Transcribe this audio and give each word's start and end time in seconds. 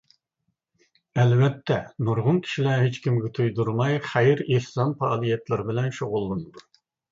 ئەلۋەتتە، 1.23 1.77
نۇرغۇن 2.07 2.39
كىشىلەر 2.47 2.81
ھېچكىمگە 2.85 3.31
تۇيدۇرماي 3.41 4.01
خەير-ئېھسان 4.09 4.99
پائالىيەتلىرى 5.05 5.71
بىلەن 5.71 5.97
شۇغۇللىنىدۇ. 6.01 6.69